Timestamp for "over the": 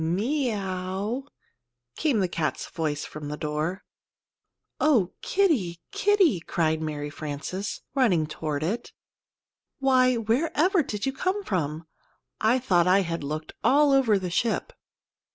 13.91-14.31